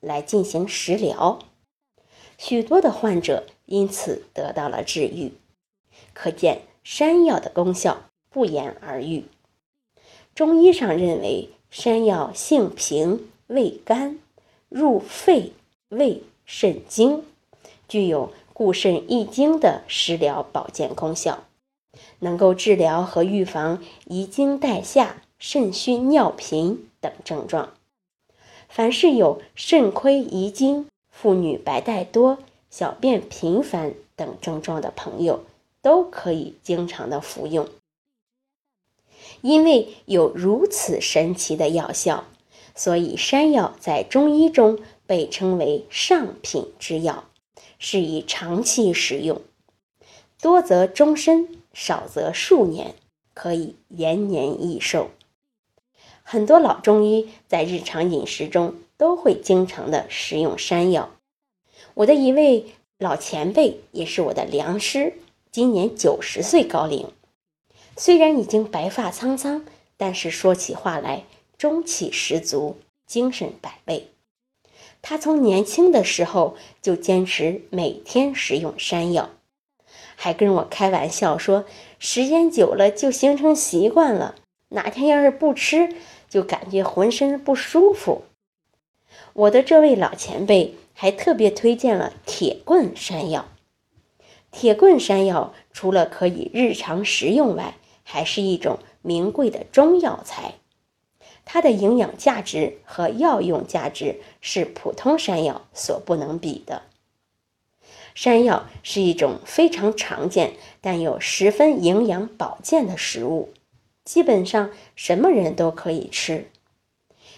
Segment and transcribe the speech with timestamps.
[0.00, 1.38] 来进行食疗，
[2.36, 5.32] 许多的患者因此得到了治愈。
[6.14, 9.24] 可见山药的功效不言而喻。
[10.34, 14.18] 中医上认为，山药性平，味甘，
[14.68, 15.52] 入肺、
[15.88, 17.24] 胃、肾经，
[17.88, 21.44] 具有固肾益精的食疗保健功效，
[22.20, 27.74] 能够治疗和预防遗精带下、肾虚尿频等症状。
[28.68, 32.38] 凡是有肾亏遗精、妇女白带多、
[32.70, 35.44] 小便频繁等症状的朋友，
[35.82, 37.66] 都可以经常的服用。
[39.40, 42.24] 因为有如此神奇的药效，
[42.74, 47.24] 所以山药在中医中被称为上品之药，
[47.78, 49.40] 适宜长期食用，
[50.40, 52.94] 多则终身，少则数年，
[53.32, 55.10] 可以延年益寿。
[56.30, 61.08] 很多老中医在日常饮食中都会经常的食用山药。
[61.94, 62.66] 我的一位
[62.98, 65.14] 老前辈也是我的良师，
[65.50, 67.06] 今年九十岁高龄，
[67.96, 69.64] 虽然已经白发苍苍，
[69.96, 71.24] 但是说起话来
[71.56, 72.76] 中气十足，
[73.06, 74.08] 精神百倍。
[75.00, 79.30] 他从年轻的时候就坚持每天食用山药，
[80.14, 81.64] 还跟我开玩笑说，
[81.98, 84.34] 时间久了就形成习惯了，
[84.68, 85.88] 哪天要是不吃。
[86.28, 88.24] 就感觉浑身不舒服。
[89.32, 93.48] 我的这位老前辈还特别推荐了铁棍山药。
[94.50, 100.54] 铁棍山药除了可以日常食用外，还是一种名贵的中药材。
[101.44, 106.82] 它的营养价值和药用价值是普通山药所不能比的。
[108.14, 113.50] 山药是一种非常常见但又十分营养保健的食物。
[114.08, 116.46] 基本上什么人都可以吃。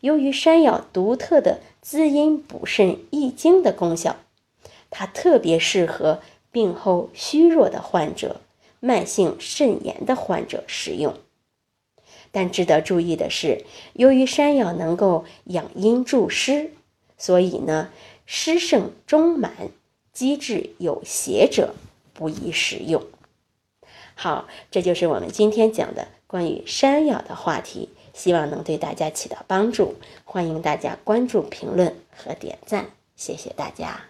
[0.00, 4.14] 由于山药独特的滋阴补肾益精的功效，
[4.88, 6.20] 它特别适合
[6.52, 8.40] 病后虚弱的患者、
[8.78, 11.14] 慢性肾炎的患者食用。
[12.30, 16.70] 但值得注意的是，由于山药能够养阴助湿，
[17.18, 17.90] 所以呢，
[18.24, 19.52] 湿盛中满、
[20.12, 21.74] 积滞有邪者
[22.14, 23.02] 不宜食用。
[24.14, 26.06] 好，这就是我们今天讲的。
[26.32, 29.94] 关于山药的话题，希望能对大家起到帮助。
[30.24, 34.00] 欢迎大家关注、评论和点赞，谢谢大家。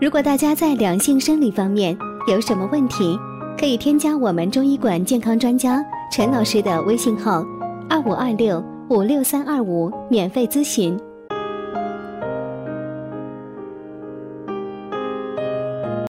[0.00, 1.94] 如果大家在两性生理方面
[2.28, 3.14] 有什么问题，
[3.58, 7.44] 可以添加我们中医馆健康专家陈老师的微信号：
[7.90, 10.98] 二五二六五六三二五，免费咨询。